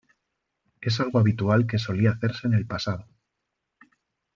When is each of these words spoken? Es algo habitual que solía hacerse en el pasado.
Es 0.81 0.99
algo 0.99 1.19
habitual 1.19 1.67
que 1.67 1.77
solía 1.77 2.09
hacerse 2.13 2.47
en 2.47 2.55
el 2.55 2.65
pasado. 2.65 3.05